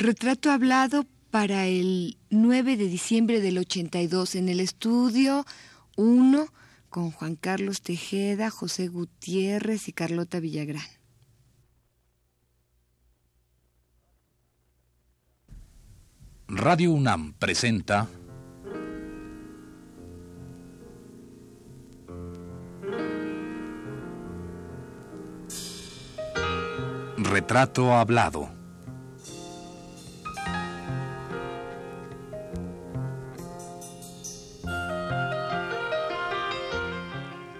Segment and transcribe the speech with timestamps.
[0.00, 5.44] Retrato hablado para el 9 de diciembre del 82 en el estudio
[5.96, 6.46] 1
[6.88, 10.86] con Juan Carlos Tejeda, José Gutiérrez y Carlota Villagrán.
[16.46, 18.08] Radio UNAM presenta
[27.16, 28.57] Retrato Hablado.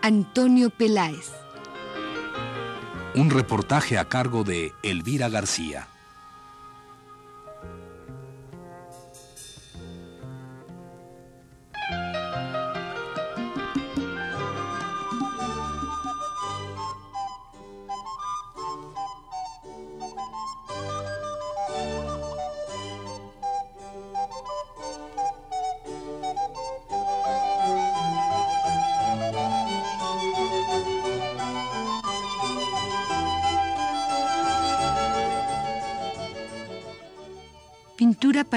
[0.09, 1.35] Antonio Peláez.
[3.15, 5.87] Un reportaje a cargo de Elvira García.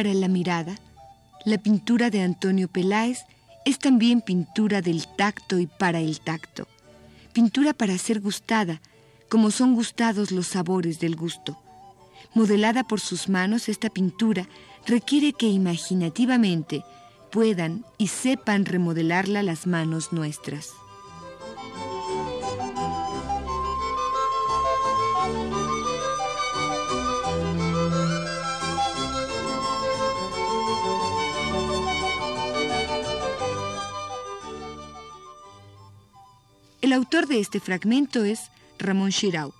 [0.01, 0.79] Para la mirada.
[1.45, 3.19] La pintura de Antonio Peláez
[3.65, 6.67] es también pintura del tacto y para el tacto.
[7.33, 8.81] Pintura para ser gustada,
[9.29, 11.55] como son gustados los sabores del gusto.
[12.33, 14.47] Modelada por sus manos, esta pintura
[14.87, 16.83] requiere que imaginativamente
[17.31, 20.69] puedan y sepan remodelarla las manos nuestras.
[36.91, 39.53] El autor de este fragmento es Ramón Chirau,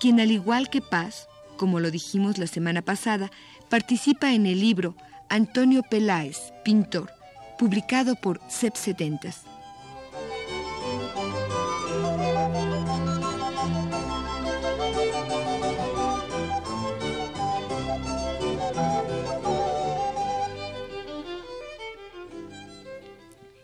[0.00, 3.30] quien al igual que Paz, como lo dijimos la semana pasada,
[3.68, 4.96] participa en el libro
[5.28, 7.10] Antonio Peláez, pintor,
[7.58, 9.34] publicado por CEP 70.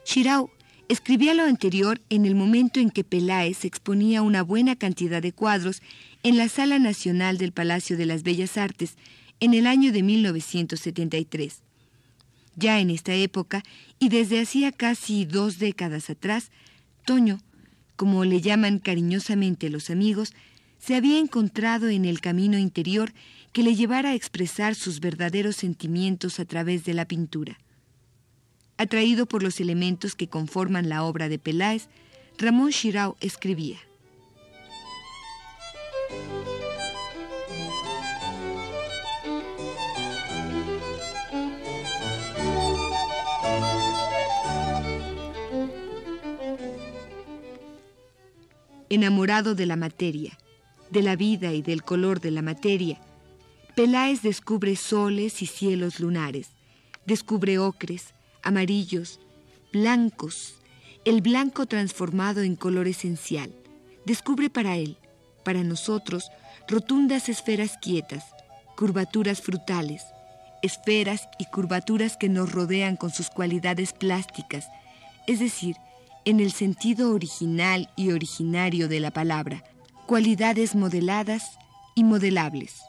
[0.05, 0.51] Chirau
[0.89, 5.83] Escribía lo anterior en el momento en que Peláez exponía una buena cantidad de cuadros
[6.23, 8.97] en la Sala Nacional del Palacio de las Bellas Artes
[9.39, 11.61] en el año de 1973.
[12.57, 13.63] Ya en esta época,
[13.99, 16.51] y desde hacía casi dos décadas atrás,
[17.05, 17.39] Toño,
[17.97, 20.33] como le llaman cariñosamente los amigos,
[20.79, 23.13] se había encontrado en el camino interior
[23.53, 27.59] que le llevara a expresar sus verdaderos sentimientos a través de la pintura.
[28.79, 31.89] Atraído por los elementos que conforman la obra de Peláez,
[32.39, 33.79] Ramón Chirau escribía.
[48.91, 50.39] Enamorado de la materia,
[50.91, 53.01] de la vida y del color de la materia,
[53.75, 56.51] Peláez descubre soles y cielos lunares,
[57.07, 58.15] descubre ocres,
[58.49, 59.21] amarillos,
[59.73, 60.55] blancos,
[61.05, 63.53] el blanco transformado en color esencial.
[64.07, 64.97] Descubre para él,
[65.45, 66.31] para nosotros,
[66.67, 68.25] rotundas esferas quietas,
[68.75, 70.03] curvaturas frutales,
[70.63, 74.67] esferas y curvaturas que nos rodean con sus cualidades plásticas,
[75.27, 75.77] es decir,
[76.25, 79.63] en el sentido original y originario de la palabra,
[80.07, 81.59] cualidades modeladas
[81.95, 82.88] y modelables.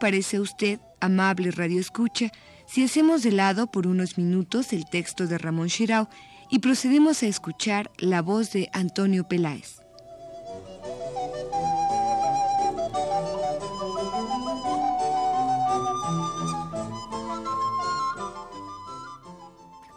[0.00, 2.32] Parece a usted, amable Radio Escucha,
[2.66, 6.08] si hacemos de lado por unos minutos el texto de Ramón Chirau
[6.50, 9.80] y procedemos a escuchar la voz de Antonio Peláez?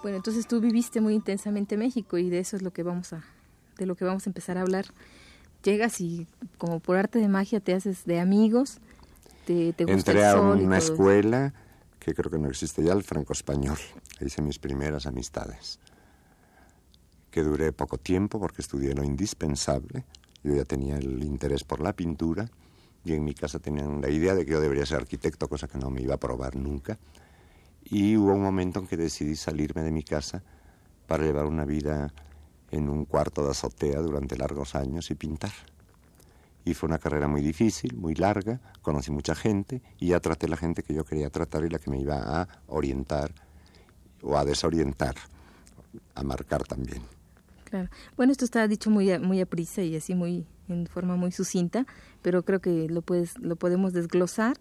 [0.04, 3.24] Bueno, entonces tú viviste muy intensamente México y de eso es lo que vamos a,
[3.78, 4.86] de lo que vamos a empezar a hablar.
[5.64, 6.28] Llegas y
[6.58, 8.82] como por arte de magia te haces de amigos
[9.48, 11.54] Entré a una escuela
[12.00, 13.78] que creo que no existe ya, el franco-español.
[14.20, 15.80] Hice mis primeras amistades.
[17.32, 20.06] Que duré poco tiempo porque estudié lo indispensable.
[20.44, 22.50] Yo ya tenía el interés por la pintura
[23.06, 25.78] y en mi casa tenían la idea de que yo debería ser arquitecto, cosa que
[25.78, 27.00] no me iba a probar nunca.
[27.84, 30.44] Y hubo un momento en que decidí salirme de mi casa
[31.08, 32.14] para llevar una vida
[32.72, 35.52] en un cuarto de azotea durante largos años y pintar.
[36.66, 40.58] Y fue una carrera muy difícil, muy larga, conocí mucha gente y ya traté la
[40.58, 43.34] gente que yo quería tratar y la que me iba a orientar
[44.22, 45.16] o a desorientar,
[46.16, 47.02] a marcar también.
[47.66, 47.90] Claro.
[48.16, 51.86] Bueno, esto está dicho muy muy a y así muy en forma muy sucinta,
[52.22, 54.58] pero creo que lo puedes lo podemos desglosar.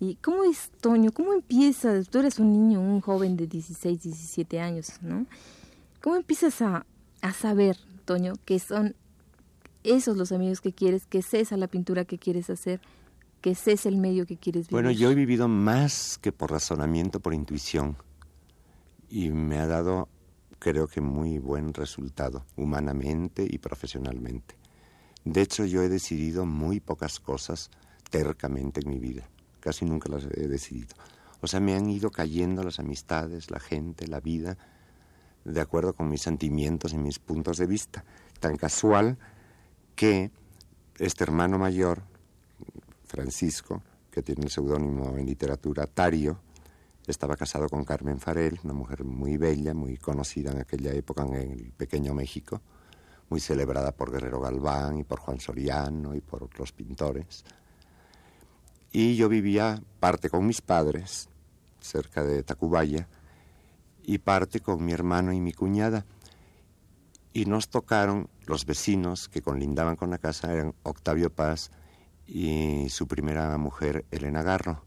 [0.00, 1.10] ¿Y cómo es, Toño?
[1.12, 2.08] ¿Cómo empiezas?
[2.08, 5.26] Tú eres un niño, un joven de 16, 17 años, ¿no?
[6.00, 6.86] ¿Cómo empiezas a,
[7.20, 8.94] a saber, Toño, que son
[9.92, 12.80] esos los amigos que quieres, que es esa la pintura que quieres hacer,
[13.40, 14.72] que ese es el medio que quieres vivir?
[14.72, 17.96] Bueno, yo he vivido más que por razonamiento, por intuición.
[19.10, 20.08] Y me ha dado,
[20.58, 24.56] creo que, muy buen resultado, humanamente y profesionalmente.
[25.24, 27.70] De hecho, yo he decidido muy pocas cosas
[28.10, 29.28] tercamente en mi vida
[29.60, 30.94] casi nunca las he decidido.
[31.40, 34.56] O sea, me han ido cayendo las amistades, la gente, la vida,
[35.44, 38.04] de acuerdo con mis sentimientos y mis puntos de vista.
[38.40, 39.18] Tan casual
[39.98, 40.30] que
[41.00, 42.02] este hermano mayor,
[43.08, 46.38] Francisco, que tiene el seudónimo en literatura Tario,
[47.08, 51.34] estaba casado con Carmen Farel, una mujer muy bella, muy conocida en aquella época en
[51.34, 52.62] el pequeño México,
[53.28, 57.42] muy celebrada por Guerrero Galván y por Juan Soriano y por los pintores.
[58.92, 61.28] Y yo vivía parte con mis padres,
[61.80, 63.08] cerca de Tacubaya,
[64.04, 66.06] y parte con mi hermano y mi cuñada.
[67.32, 71.70] Y nos tocaron los vecinos que conlindaban con la casa, eran Octavio Paz
[72.26, 74.82] y su primera mujer, Elena Garro.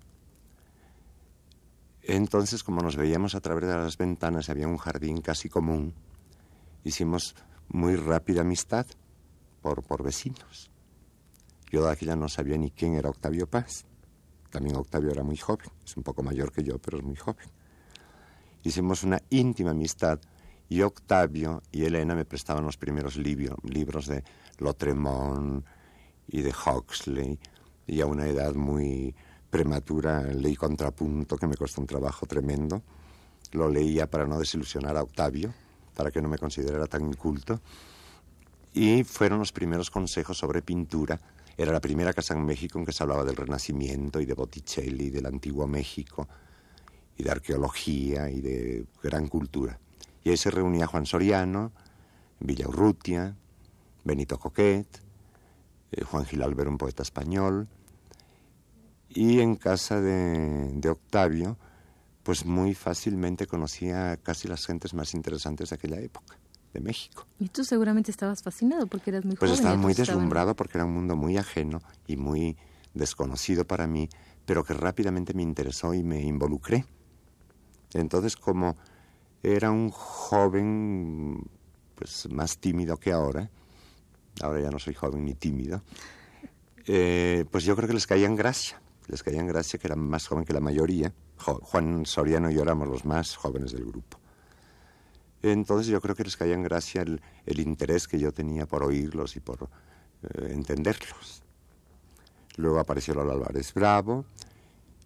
[2.01, 5.93] Entonces, como nos veíamos a través de las ventanas, había un jardín casi común,
[6.83, 7.35] hicimos
[7.69, 8.87] muy rápida amistad
[9.61, 10.71] por, por vecinos.
[11.71, 13.85] Yo de aquella no sabía ni quién era Octavio Paz.
[14.49, 17.47] También Octavio era muy joven, es un poco mayor que yo, pero es muy joven.
[18.63, 20.19] Hicimos una íntima amistad
[20.71, 24.23] y Octavio y Elena me prestaban los primeros libros de
[24.59, 25.65] Lotremont
[26.29, 27.37] y de Huxley
[27.85, 29.13] y a una edad muy
[29.49, 32.83] prematura leí Contrapunto, que me costó un trabajo tremendo.
[33.51, 35.53] Lo leía para no desilusionar a Octavio,
[35.93, 37.59] para que no me considerara tan inculto.
[38.73, 41.19] Y fueron los primeros consejos sobre pintura
[41.57, 45.07] era la primera casa en México en que se hablaba del Renacimiento y de Botticelli,
[45.07, 46.29] y del Antiguo México,
[47.17, 49.77] y de arqueología y de gran cultura.
[50.23, 51.71] Y ahí se reunía Juan Soriano,
[52.39, 53.35] Villa Urrutia,
[54.03, 54.87] Benito Coquet,
[55.91, 57.67] eh, Juan Gil un poeta español,
[59.09, 61.57] y en casa de, de, Octavio,
[62.23, 66.37] pues muy fácilmente conocía casi las gentes más interesantes de aquella época
[66.73, 67.27] de México.
[67.39, 69.51] Y tú seguramente estabas fascinado porque eras muy pues joven.
[69.51, 72.57] Pues estaba muy deslumbrado porque era un mundo muy ajeno y muy
[72.93, 74.09] desconocido para mí,
[74.45, 76.85] pero que rápidamente me interesó y me involucré.
[77.93, 78.77] Entonces, como
[79.43, 81.43] era un joven
[81.95, 83.49] pues más tímido que ahora,
[84.41, 85.83] ahora ya no soy joven ni tímido,
[86.87, 89.95] eh, pues yo creo que les caía en gracia, les caía en gracia que era
[89.95, 91.13] más joven que la mayoría.
[91.37, 94.19] Juan Soriano y yo éramos los más jóvenes del grupo.
[95.41, 99.35] Entonces yo creo que les caía en gracia el, interés que yo tenía por oírlos
[99.35, 99.69] y por
[100.21, 101.41] eh, entenderlos.
[102.57, 104.25] Luego apareció Lola Álvarez Bravo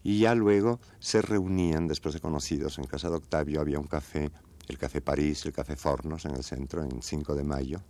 [0.05, 4.29] y ya luego se reunían, después de conocidos, en casa de Octavio había un café,
[4.67, 7.81] el Café París, el Café Fornos en el centro, en 5 de mayo.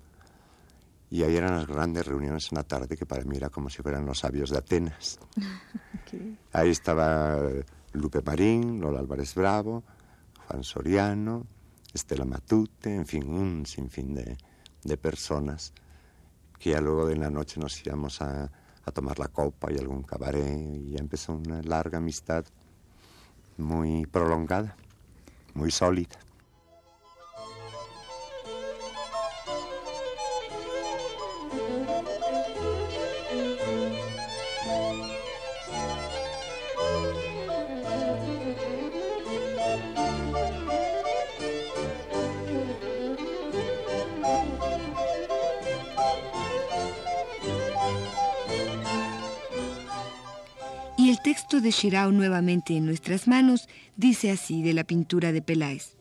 [1.12, 3.82] Y ahí eran las grandes reuniones en la tarde que para mí era como si
[3.82, 5.20] fueran los sabios de Atenas.
[6.54, 7.38] Ahí estaba
[7.92, 9.84] Lupe Marín, Lola Álvarez Bravo,
[10.48, 11.46] Juan Soriano,
[11.94, 14.38] Estela Matute, en fin, un sinfín de,
[14.86, 15.74] de personas
[16.60, 18.50] que ya luego de la noche nos íbamos a,
[18.86, 22.46] a tomar la copa y algún cabaret y empezó una larga amistad
[23.58, 24.76] muy prolongada,
[25.54, 26.25] muy sólida.
[51.52, 55.96] De Shirao nuevamente en nuestras manos dice así de la pintura de Peláez.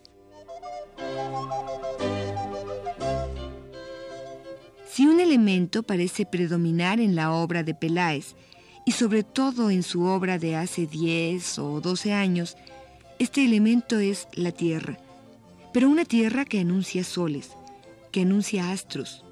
[4.90, 8.36] Si un elemento parece predominar en la obra de Peláez,
[8.86, 12.56] y sobre todo en su obra de hace 10 o 12 años,
[13.18, 14.98] este elemento es la Tierra,
[15.72, 17.50] pero una Tierra que anuncia soles,
[18.12, 19.24] que anuncia astros,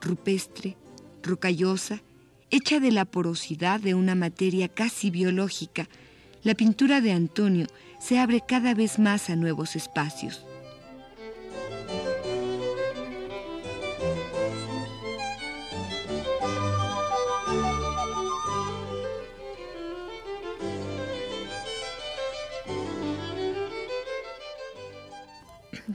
[0.00, 0.76] rupestre,
[1.22, 2.02] rocallosa,
[2.48, 5.88] Hecha de la porosidad de una materia casi biológica,
[6.44, 7.66] la pintura de Antonio
[7.98, 10.44] se abre cada vez más a nuevos espacios.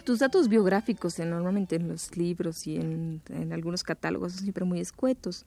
[0.04, 4.66] tus datos biográficos eh, normalmente en los libros y en, en, algunos catálogos son siempre
[4.66, 5.46] muy escuetos.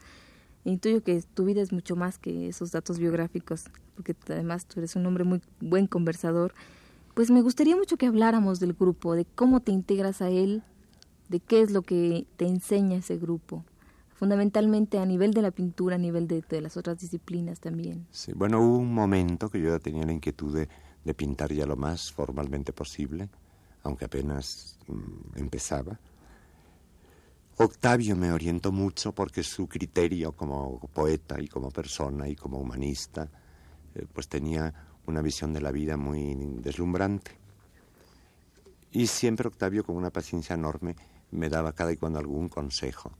[0.64, 4.96] Intuyo que tu vida es mucho más que esos datos biográficos, porque además tú eres
[4.96, 6.54] un hombre muy buen conversador.
[7.14, 10.62] Pues me gustaría mucho que habláramos del grupo, de cómo te integras a él,
[11.28, 13.64] de qué es lo que te enseña ese grupo
[14.14, 18.06] fundamentalmente a nivel de la pintura, a nivel de, las otras disciplinas también.
[18.10, 21.76] Sí, bueno, hubo un momento que yo ya tenía la inquietud de, pintar ya lo
[21.76, 23.28] más formalmente posible,
[23.82, 26.00] aunque apenas mm, empezaba.
[27.56, 33.28] Octavio me orientó mucho porque su criterio como poeta y como persona y como humanista,
[33.94, 34.74] eh, pues tenía
[35.06, 37.30] una visión de la vida muy deslumbrante.
[38.90, 40.96] Y siempre Octavio, con una paciencia enorme,
[41.30, 43.12] me daba cada y cuando algún consejo.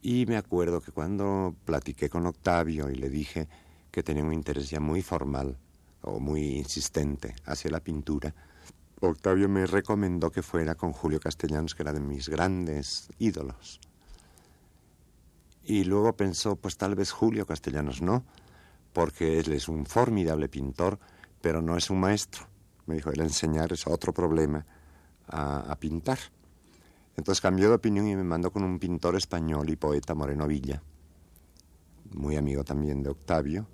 [0.00, 3.48] Y me acuerdo que cuando platiqué con Octavio y le dije
[3.90, 5.56] que tenía un interés ya muy formal
[6.02, 8.34] o muy insistente hacia la pintura,
[9.10, 13.80] Octavio me recomendó que fuera con Julio Castellanos, que era de mis grandes ídolos.
[15.64, 18.24] Y luego pensó, pues tal vez Julio Castellanos no,
[18.92, 20.98] porque él es un formidable pintor,
[21.40, 22.46] pero no es un maestro.
[22.86, 24.66] Me dijo, el enseñar es otro problema
[25.28, 26.18] a, a pintar.
[27.16, 30.82] Entonces cambió de opinión y me mandó con un pintor español y poeta Moreno Villa,
[32.14, 33.66] muy amigo también de Octavio,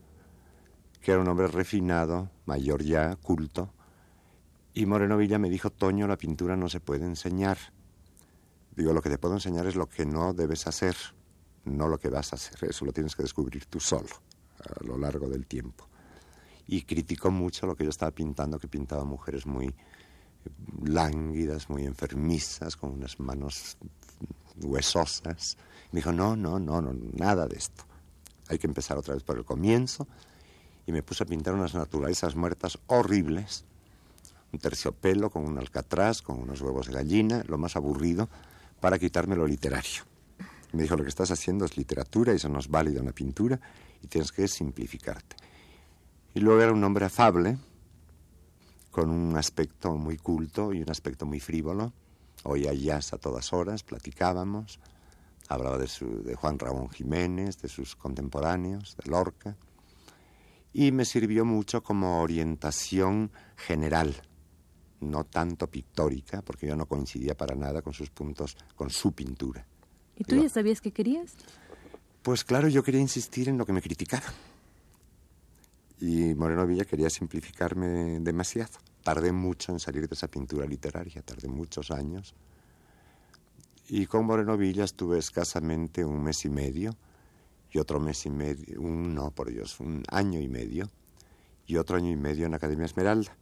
[1.01, 3.73] que era un hombre refinado, mayor ya, culto.
[4.75, 7.59] Y Moreno Villa me dijo, Toño, la pintura no se puede enseñar.
[8.77, 10.97] Digo, lo que te puedo enseñar es lo que no debes hacer,
[11.65, 12.69] no lo que vas a hacer.
[12.71, 14.09] Eso lo tienes que descubrir tú solo,
[14.61, 15.89] a lo largo del tiempo.
[16.67, 19.75] Y criticó mucho lo que yo estaba pintando, que pintaba mujeres muy
[20.83, 23.77] lánguidas, muy enfermizas, con unas manos
[24.63, 25.57] huesosas.
[25.93, 27.85] Me dijo, no, no, no, no, nada de esto.
[28.49, 30.07] Hay que empezar otra vez por el comienzo.
[30.87, 33.65] Y me puse a pintar unas naturalezas muertas horribles.
[34.53, 38.29] Un terciopelo con un alcatraz, con unos huevos de gallina, lo más aburrido,
[38.81, 40.05] para quitarme lo literario.
[40.73, 43.13] Me dijo, lo que estás haciendo es literatura, y eso no es válido en la
[43.13, 43.61] pintura,
[44.03, 45.37] y tienes que simplificarte.
[46.35, 47.59] Y luego era un hombre afable,
[48.91, 51.93] con un aspecto muy culto y un aspecto muy frívolo.
[52.45, 54.81] Oía jazz a todas horas, platicábamos,
[55.49, 59.57] hablaba de, su, de Juan Ramón Jiménez, de sus contemporáneos, de Lorca,
[60.73, 64.23] y me sirvió mucho como orientación general,
[65.01, 69.67] no tanto pictórica, porque yo no coincidía para nada con sus puntos, con su pintura.
[70.17, 71.35] ¿Y tú ya sabías qué querías?
[72.23, 74.27] Pues claro, yo quería insistir en lo que me criticaba.
[76.01, 78.73] Y Moreno Villa quería simplificarme demasiado.
[79.03, 82.35] Tardé mucho en salir de esa pintura literaria, tardé muchos años.
[83.89, 86.95] Y con Moreno Villa estuve escasamente un mes y medio,
[87.71, 90.91] y otro mes y medio, un, no, por Dios, un año y medio,
[91.67, 93.37] y otro año y medio en Academia Esmeralda,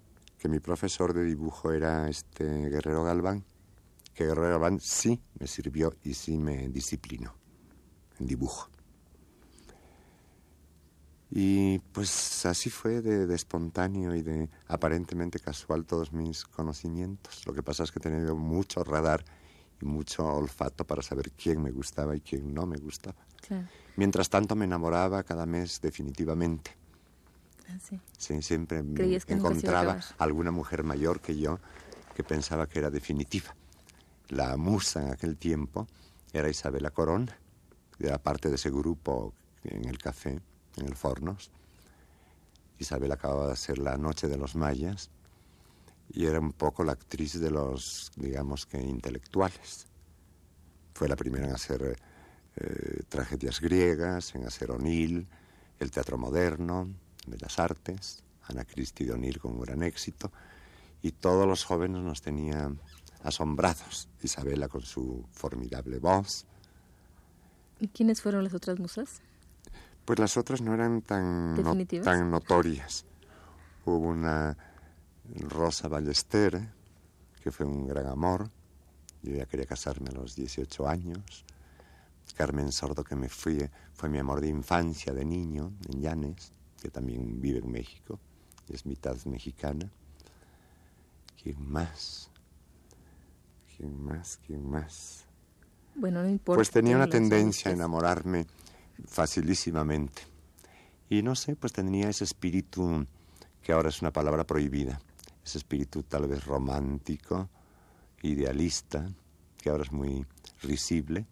[0.46, 3.44] que mi profesor de dibujo era este Guerrero Galván,
[4.14, 7.34] que Guerrero Galván sí me sirvió y sí me disciplinó
[8.20, 8.70] en dibujo.
[11.32, 17.44] Y pues así fue de, espontáneo y de aparentemente casual todos mis conocimientos.
[17.44, 19.24] Lo que pasa es que he tenido mucho radar
[19.82, 23.26] y mucho olfato para saber quién me gustaba y quién no me gustaba.
[23.96, 26.76] Mientras tanto me enamoraba cada mes definitivamente.
[27.68, 28.42] Ah, sí.
[28.42, 31.58] siempre encontraba alguna mujer mayor que yo
[32.14, 33.54] que pensaba que era definitiva.
[34.28, 35.86] La musa en aquel tiempo
[36.32, 37.36] era Isabela Corona,
[37.98, 40.40] era parte de ese grupo en el café
[40.76, 41.50] en el Fornos.
[42.78, 45.10] Isabel acababa de hacer La Noche de los Mayas
[46.12, 49.86] y era un poco la actriz de los, digamos que, intelectuales.
[50.94, 51.96] Fue la primera en hacer
[52.56, 55.26] eh, tragedias griegas, en hacer O'Neill,
[55.78, 56.88] el teatro moderno,
[57.26, 60.30] Bellas Artes, Ana Christie de O'Neill con gran éxito,
[61.02, 62.80] y todos los jóvenes nos tenían
[63.22, 64.08] asombrados.
[64.22, 66.46] Isabela con su formidable voz.
[67.80, 69.20] ¿Y quiénes fueron las otras musas?
[70.04, 71.56] Pues las otras no eran tan,
[72.02, 73.04] tan notorias.
[73.84, 74.56] Hubo una
[75.40, 76.68] Rosa Ballester,
[77.42, 78.50] que fue un gran amor.
[79.22, 81.44] Yo ya quería casarme a los 18 años.
[82.36, 86.52] Carmen Sordo, que me fui, fue mi amor de infancia, de niño, en Llanes,
[86.86, 88.20] que también vive en México
[88.68, 89.90] es mitad mexicana.
[91.42, 92.30] ¿Quién más?
[93.76, 94.38] ¿Quién más?
[94.46, 95.24] ¿Quién más?
[95.96, 96.58] Bueno, no importa.
[96.58, 98.46] Pues tenía una tendencia a enamorarme
[99.04, 100.22] facilísimamente.
[101.10, 103.04] Y no sé, pues tenía ese espíritu
[103.62, 105.00] que ahora es una palabra prohibida,
[105.44, 107.50] ese espíritu tal vez romántico,
[108.22, 109.10] idealista,
[109.60, 110.24] que ahora es muy
[110.62, 111.26] risible,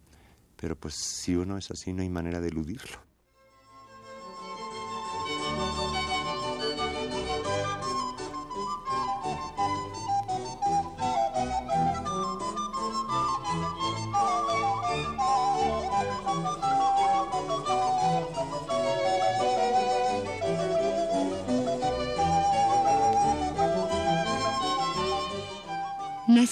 [0.57, 3.04] pero pues si uno es así no hay manera de eludirlo.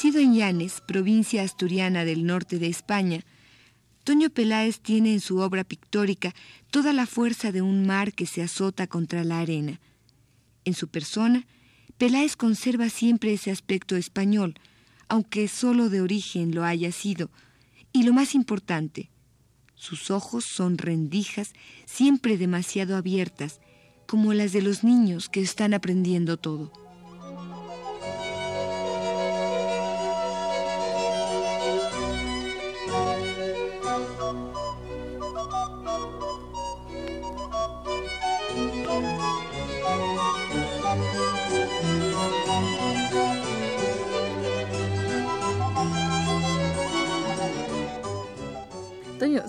[0.04, 3.22] Nacido en Llanes, provincia asturiana del norte de España,
[4.04, 6.36] Toño Peláez tiene en su obra pictórica
[6.72, 9.80] toda la fuerza de un mar que se azota contra la arena.
[10.66, 11.48] En su persona,
[11.98, 14.56] Peláez conserva siempre ese aspecto español,
[15.08, 17.32] aunque solo de origen lo haya sido,
[17.94, 19.10] y lo más importante,
[19.74, 21.54] sus ojos son rendijas
[21.86, 23.62] siempre demasiado abiertas,
[24.06, 26.83] como las de los niños que están aprendiendo todo.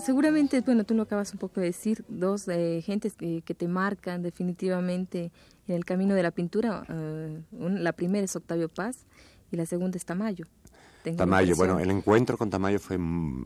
[0.05, 4.21] Seguramente, bueno, tú lo acabas un poco de decir, dos eh, gentes que, te marcan
[4.21, 5.31] definitivamente
[5.67, 6.85] en el camino de la pintura.
[6.87, 9.05] Eh, la primera es Octavio Paz
[9.51, 10.45] y la segunda es Tamayo.
[11.17, 12.97] Tamayo, bueno, el encuentro con Tamayo fue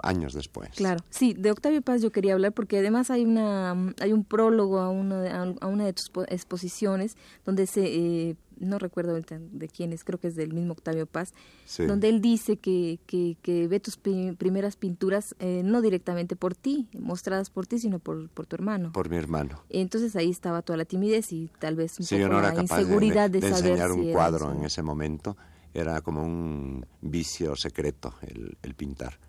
[0.04, 0.70] años después.
[0.76, 4.80] Claro, sí, de Octavio Paz yo quería hablar porque además hay una hay un prólogo
[4.80, 9.94] a una de, a una de tus exposiciones donde se eh, no recuerdo de quién
[9.94, 11.34] es, creo que es del mismo Octavio Paz,
[11.78, 17.50] donde él dice que, que, ve tus primeras pinturas eh, no directamente por ti, mostradas
[17.50, 18.92] por ti, sino por, por tu hermano.
[18.92, 19.64] Por mi hermano.
[19.70, 23.72] Entonces ahí estaba toda la timidez y tal vez un poco la inseguridad de, saber
[23.72, 25.38] enseñar un cuadro en ese momento
[25.74, 29.20] era como un vicio secreto el, el, pintar.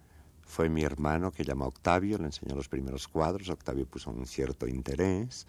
[0.43, 4.67] Fue mi hermano que llamó Octavio, le enseñó los primeros cuadros, Octavio puso un cierto
[4.67, 5.47] interés,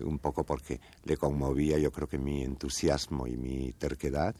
[0.00, 4.34] un poco porque le conmovía yo creo que mi entusiasmo y mi terquedad.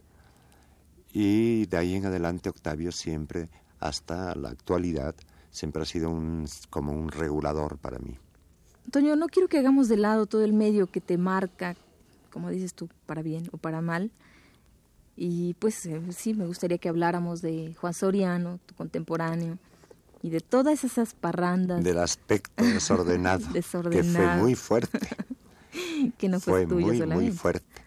[1.12, 5.14] Y de ahí en adelante Octavio siempre, hasta la actualidad,
[5.50, 8.18] siempre ha sido un, como un regulador para mí.
[8.86, 11.76] Antonio, no quiero que hagamos de lado todo el medio que te marca,
[12.30, 14.10] como dices tú, para bien o para mal,
[15.16, 19.58] y pues eh, sí, me gustaría que habláramos de Juan Soriano, tu contemporáneo,
[20.22, 21.84] y de todas esas parrandas.
[21.84, 23.62] Del aspecto desordenado, que
[24.02, 24.98] fue muy fuerte.
[26.18, 27.82] que no fue, tuyo muy, muy fuerte.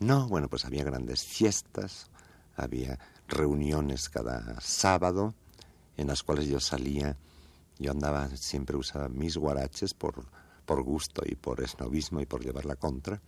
[0.00, 2.10] No, bueno, pues había grandes fiestas,
[2.56, 5.34] había reuniones cada sábado
[5.96, 7.16] en las cuales yo salía,
[7.78, 10.24] yo andaba, siempre usaba mis guaraches por,
[10.64, 13.20] por gusto y por esnovismo y por llevar la contra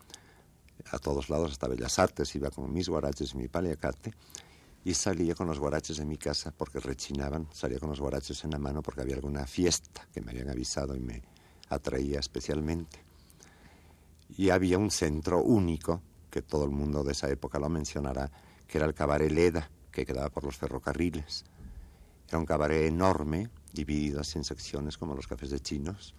[0.91, 4.15] a todos lados, hasta Bellas Artes, iba con mis guaraches y mi paliacate,
[4.85, 8.51] y salía con los guaraches de mi casa porque rechinaban, salía con los guaraches en
[8.51, 11.23] la mano porque había alguna fiesta que me habían avisado y me
[11.69, 12.99] atraía especialmente.
[14.37, 18.31] Y había un centro único, que todo el mundo de esa época lo mencionará,
[18.67, 21.45] que era el cabaret Leda, que quedaba por los ferrocarriles.
[22.29, 26.15] Era un cabaret enorme, dividido en secciones como los cafés de chinos,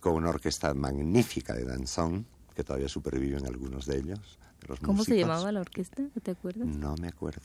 [0.00, 4.38] con una orquesta magnífica de danzón, que todavía superviven algunos de ellos.
[4.82, 6.02] ¿Cómo se llamaba la orquesta?
[6.22, 6.66] ¿Te acuerdas?
[6.66, 7.42] No me acuerdo.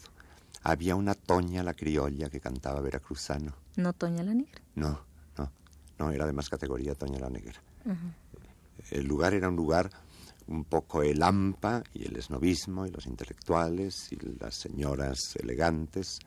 [0.63, 3.53] Había una Toña la criolla que cantaba veracruzano.
[3.75, 4.61] ¿No Toña la negra?
[4.75, 5.01] No,
[5.37, 5.51] no.
[5.97, 7.61] No, era de más categoría Toña la negra.
[8.91, 9.89] El lugar era un lugar
[10.47, 16.19] un poco el AMPA y el esnovismo y los intelectuales y las señoras elegantes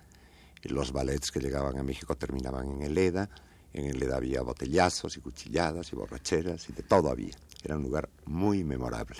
[0.62, 3.28] y los ballets que llegaban a México terminaban en el EDA.
[3.72, 7.34] En el EDA había botellazos y cuchilladas y borracheras y de todo había.
[7.64, 9.16] Era un lugar muy memorable.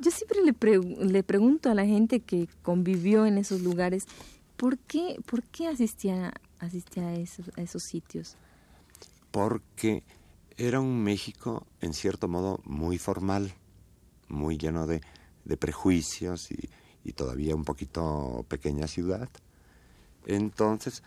[0.00, 4.06] Yo siempre le, le pregunto a la gente que convivió en esos lugares,
[4.56, 8.36] ¿por qué, por qué asistía, asistía a, esos, a esos sitios?
[9.30, 10.02] Porque
[10.58, 13.54] era un México, en cierto modo, muy formal,
[14.28, 15.00] muy lleno de,
[15.44, 16.68] de prejuicios y,
[17.04, 19.30] y, todavía un poquito pequeña ciudad.
[20.26, 21.02] Entonces,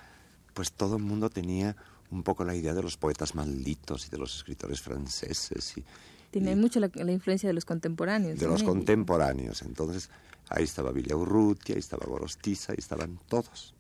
[0.54, 1.76] pues todo el mundo tenía
[2.10, 5.86] un poco la idea de los poetas malditos y de los escritores franceses y,
[6.32, 8.40] tiene mucho la, influencia de los contemporáneos.
[8.40, 9.62] De los contemporáneos.
[9.64, 10.10] Entonces,
[10.48, 13.76] ahí estaba Villa Urrutia, ahí estaba Gorostiza, ahí estaban todos.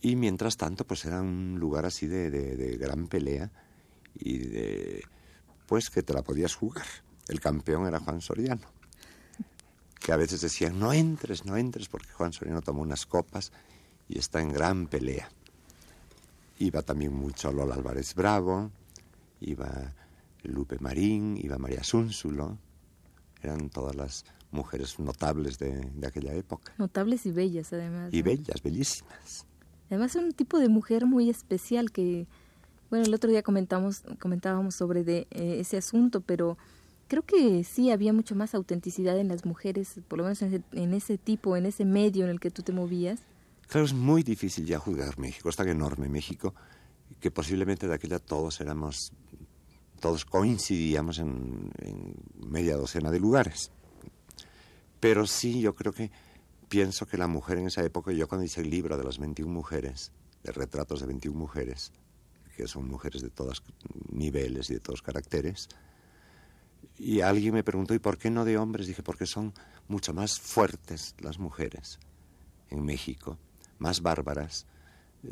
[0.00, 3.50] Y mientras tanto, pues era un lugar así de, de, gran pelea
[4.20, 5.02] y de,
[5.66, 6.86] pues que te la podías jugar.
[7.28, 8.66] El campeón era Juan Soriano,
[9.98, 13.52] que a veces decían, no entres, no entres, porque Juan Soriano tomó unas copas
[14.08, 15.28] y está en gran pelea.
[16.58, 18.70] Iba también mucho Lola Álvarez Bravo,
[19.40, 19.94] iba
[20.42, 22.58] Lupe Marín, iba María Súnsulo,
[23.42, 26.72] eran todas las mujeres notables de, aquella época.
[26.78, 28.12] Notables y bellas, además.
[28.12, 29.46] Y bellas, bellísimas.
[29.88, 32.26] Además, un tipo de mujer muy especial que,
[32.90, 36.58] bueno, el otro día comentábamos sobre eh, ese asunto, pero
[37.06, 41.12] creo que sí había mucho más autenticidad en las mujeres, por lo menos en ese,
[41.12, 43.20] en tipo, en ese medio en el que tú te movías.
[43.68, 46.54] Claro, es muy difícil ya juzgar México, es tan enorme México,
[47.20, 49.12] que posiblemente de aquella todos éramos
[50.00, 51.70] todos coincidíamos en,
[52.38, 53.70] media docena de lugares.
[54.98, 56.10] Pero sí, yo creo que
[56.68, 59.52] pienso que la mujer en esa época, yo cuando hice el libro de las 21
[59.52, 60.10] mujeres,
[60.42, 61.92] de retratos de 21 mujeres,
[62.56, 63.62] que son mujeres de todos
[64.10, 65.68] niveles y de todos caracteres,
[66.98, 68.86] y alguien me preguntó, ¿y por qué no de hombres?
[68.86, 69.54] Dije, porque son
[69.88, 71.98] mucho más fuertes las mujeres
[72.68, 73.38] en México,
[73.78, 74.66] más bárbaras,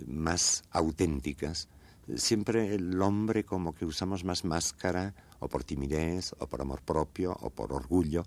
[0.06, 1.68] más auténticas.
[2.16, 7.36] Siempre el hombre como que usamos más máscara, o por timidez, o por amor propio,
[7.40, 8.24] o por orgullo.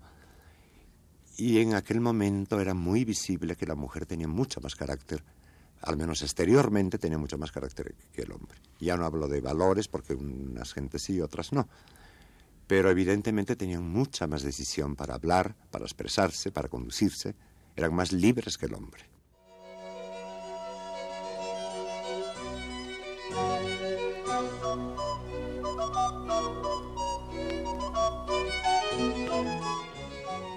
[1.38, 5.24] Y en aquel momento era muy visible que la mujer tenía mucho más carácter,
[5.82, 8.58] al menos exteriormente tenía mucho más carácter que el hombre.
[8.80, 11.68] Ya no hablo de valores, porque unas gentes sí, otras no.
[12.68, 17.36] Pero evidentemente tenían mucha más decisión para hablar, para expresarse, para conducirse.
[17.76, 19.10] Eran más libres que el hombre.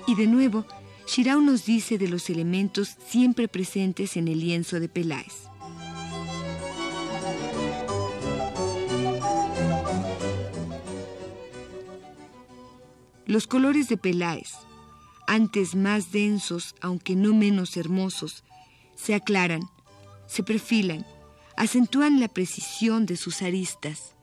[0.06, 0.64] Y de nuevo,
[1.07, 5.45] Shirao nos dice de los elementos siempre presentes en el lienzo de Peláez.
[13.27, 14.53] Los colores de Peláez,
[15.27, 18.45] antes más densos, aunque no menos hermosos,
[18.95, 19.62] se aclaran,
[20.27, 21.07] se perfilan,
[21.57, 24.14] acentúan la precisión de sus aristas.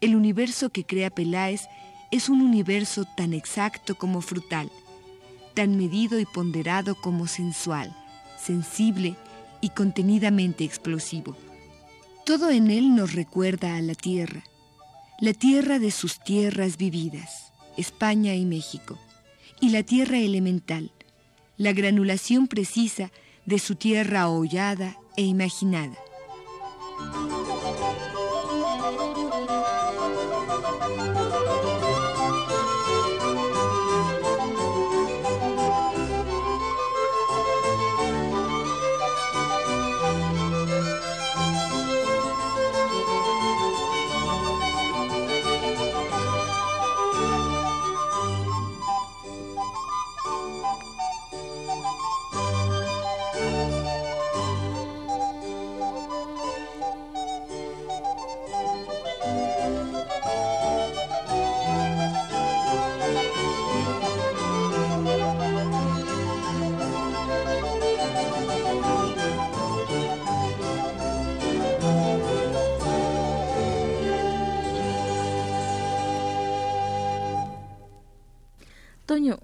[0.00, 1.62] El universo que crea Peláez
[2.10, 4.70] es un universo tan exacto como frutal,
[5.54, 7.96] tan medido y ponderado como sensual,
[8.38, 9.16] sensible
[9.60, 11.36] y contenidamente explosivo.
[12.26, 14.44] Todo en él nos recuerda a la tierra,
[15.20, 18.98] la tierra de sus tierras vividas, España y México,
[19.60, 20.92] y la tierra elemental,
[21.56, 23.10] la granulación precisa
[23.46, 25.96] de su tierra hollada e imaginada.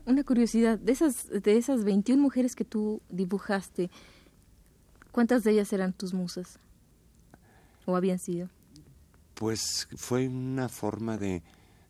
[0.07, 3.91] Una curiosidad, de esas, de esas 21 mujeres que tú dibujaste,
[5.13, 6.59] ¿cuántas de ellas eran tus musas?
[7.87, 8.49] ¿O habían sido?
[9.35, 11.43] Pues fue una forma de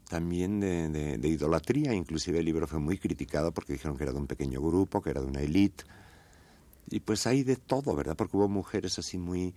[0.09, 4.19] también de, de, idolatría, inclusive el libro fue muy criticado porque dijeron que era de
[4.19, 5.85] un pequeño grupo, que era de una élite,
[6.91, 8.17] y pues hay de todo, ¿verdad?
[8.17, 9.55] Porque hubo mujeres así muy,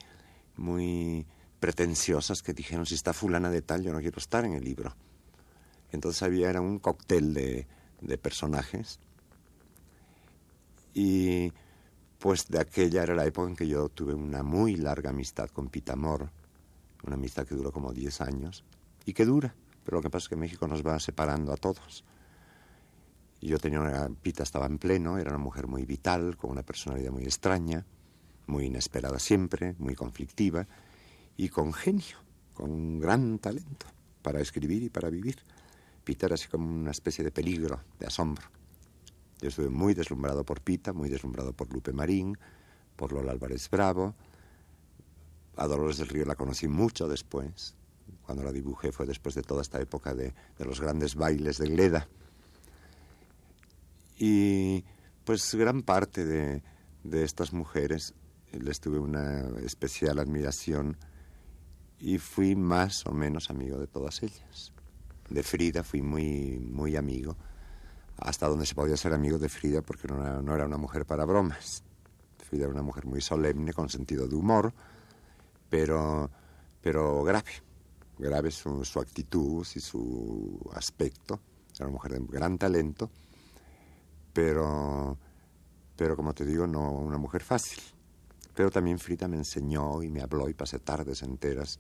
[0.56, 1.26] muy
[1.60, 4.96] pretenciosas que dijeron, si está fulana de tal, yo no quiero estar en el libro.
[5.92, 7.66] Entonces había, era un cóctel de,
[8.04, 9.00] de personajes.
[10.94, 11.52] Y
[12.20, 15.70] pues de aquella era la época en que yo tuve una muy larga amistad con
[15.70, 16.30] Pitamor,
[17.04, 18.64] una amistad que duró como 10 años
[19.06, 22.04] y que dura, pero lo que pasa es que México nos va separando a todos.
[23.42, 27.12] Yo tenía una, Pita estaba en pleno, era una mujer muy vital, con una personalidad
[27.12, 27.86] muy extraña,
[28.48, 30.66] muy inesperada siempre, muy conflictiva
[31.36, 32.18] y con genio,
[32.54, 33.88] con un gran talento
[34.22, 35.40] para escribir y para vivir.
[36.04, 38.46] Pita era así como una especie de peligro, de asombro.
[39.42, 42.38] Yo estuve muy deslumbrado por Pita, muy deslumbrado por Lupe Marín,
[42.96, 44.16] por Lola Álvarez Bravo.
[45.56, 47.76] A Dolores del Río la conocí mucho después.
[48.22, 51.68] Cuando la dibujé fue después de toda esta época de, de los grandes bailes de
[51.68, 52.08] Gleda.
[54.18, 54.84] Y
[55.24, 56.64] pues gran parte de,
[57.04, 58.14] de estas mujeres
[58.52, 60.98] les tuve una especial admiración
[62.00, 64.73] y fui más o menos amigo de todas ellas
[65.34, 67.36] de Frida fui muy, muy amigo,
[68.18, 71.06] hasta donde se podía ser amigo de Frida porque no era, no era una mujer
[71.06, 71.84] para bromas.
[72.38, 74.72] Frida era una mujer muy solemne, con sentido de humor,
[75.70, 76.30] pero,
[76.82, 77.52] pero grave,
[78.20, 81.40] grave su, su actitud y su aspecto.
[81.76, 83.10] Era una mujer de gran talento,
[84.32, 85.18] pero,
[85.96, 87.82] pero como te digo, no una mujer fácil.
[88.54, 91.80] Pero también Frida me enseñó y me habló y pasé tardes enteras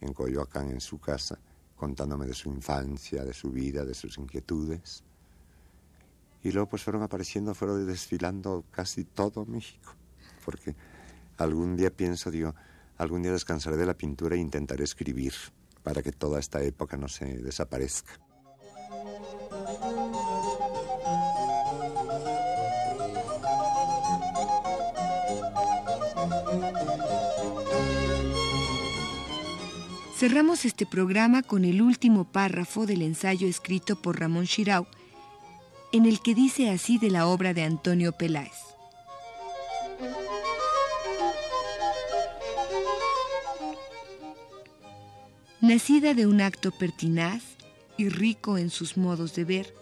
[0.00, 1.38] en Coyoacán en su casa
[1.76, 5.04] contándome de su infancia, de su vida, de sus inquietudes.
[6.42, 9.94] Y luego pues fueron apareciendo, fueron desfilando casi todo México,
[10.44, 10.74] porque
[11.38, 12.54] algún día pienso, digo,
[12.98, 15.32] algún día descansaré de la pintura e intentaré escribir
[15.82, 18.20] para que toda esta época no se desaparezca.
[30.16, 34.86] Cerramos este programa con el último párrafo del ensayo escrito por Ramón Chirau,
[35.90, 38.52] en el que dice así de la obra de Antonio Peláez.
[45.60, 47.42] Nacida de un acto pertinaz
[47.96, 49.74] y rico en sus modos de ver,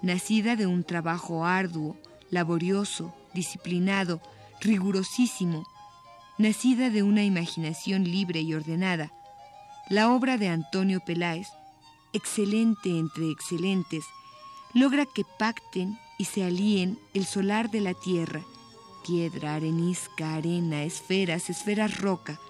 [0.00, 1.96] nacida de un trabajo arduo,
[2.30, 4.20] laborioso, disciplinado,
[4.60, 5.66] rigurosísimo,
[6.38, 9.12] nacida de una imaginación libre y ordenada,
[9.88, 11.48] la obra de Antonio Peláez,
[12.12, 14.04] excelente entre excelentes,
[14.74, 18.42] logra que pacten y se alíen el solar de la tierra,
[19.06, 22.40] piedra, arenisca, arena, esferas, esferas roca,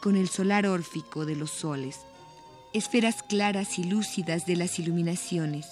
[0.00, 2.00] con el solar órfico de los soles,
[2.72, 5.66] esferas claras y lúcidas de las iluminaciones,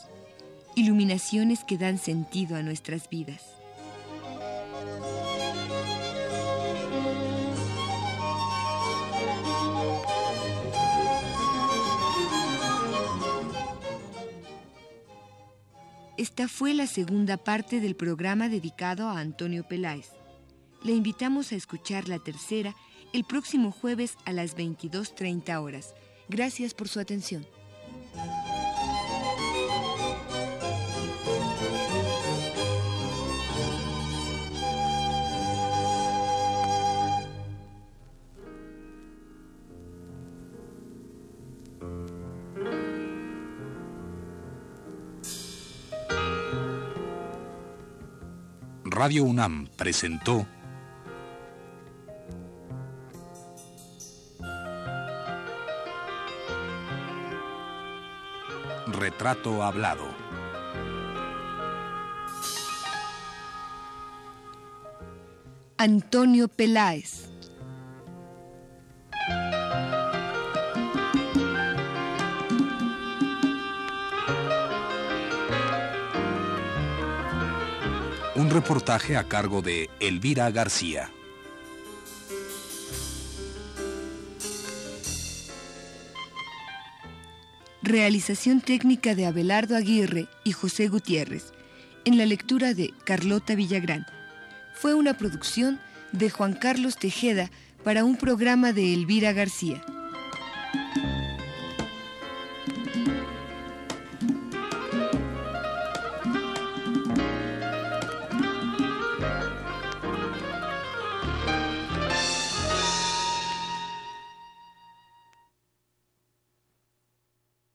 [0.74, 3.42] iluminaciones que dan sentido a nuestras vidas.
[16.18, 20.12] Esta fue la segunda parte del programa dedicado a Antonio Peláez.
[20.82, 22.74] Le invitamos a escuchar la tercera
[23.12, 25.94] el próximo jueves a las 22.30 horas.
[26.30, 27.46] Gracias por su atención.
[49.06, 50.44] Radio UNAM presentó
[58.88, 60.08] Retrato Hablado.
[65.78, 67.35] Antonio Peláez.
[78.56, 81.10] Reportaje a cargo de Elvira García.
[87.82, 91.52] Realización técnica de Abelardo Aguirre y José Gutiérrez.
[92.06, 94.06] En la lectura de Carlota Villagrán.
[94.74, 95.78] Fue una producción
[96.12, 97.50] de Juan Carlos Tejeda
[97.84, 99.84] para un programa de Elvira García.